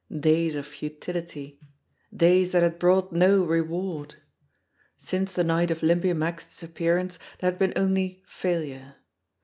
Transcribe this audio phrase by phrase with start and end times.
[0.19, 1.59] Days of futility!
[2.11, 4.15] Days that had brought no reward!
[4.97, 8.95] Since the night of Limpy Mack's disappearance there had been only failure.